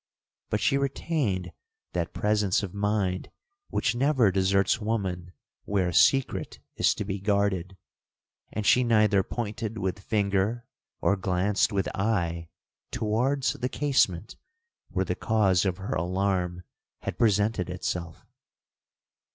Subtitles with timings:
[0.49, 1.51] But she retained
[1.93, 3.29] that presence of mind
[3.69, 5.31] which never deserts woman
[5.65, 7.77] where a secret is to be guarded,
[8.51, 10.65] and she neither pointed with finger,
[11.01, 12.49] or glanced with eye,
[12.89, 14.37] towards the casement,
[14.89, 16.63] where the cause of her alarm
[17.01, 18.25] had presented itself.